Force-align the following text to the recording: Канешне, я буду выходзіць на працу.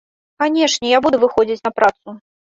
Канешне, 0.43 0.87
я 0.97 1.01
буду 1.07 1.21
выходзіць 1.25 1.61
на 1.67 1.71
працу. 1.79 2.19